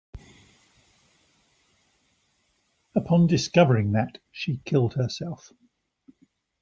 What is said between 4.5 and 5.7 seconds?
killed herself.